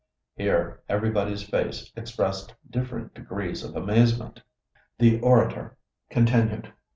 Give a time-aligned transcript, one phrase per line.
[0.35, 4.41] Here everybody's face expressed different degrees of amazement.
[4.97, 5.77] The orator
[6.09, 6.73] continued.